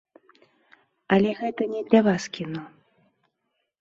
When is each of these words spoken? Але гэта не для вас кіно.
Але 1.15 1.31
гэта 1.43 1.69
не 1.75 1.81
для 1.91 2.01
вас 2.11 2.23
кіно. 2.39 2.61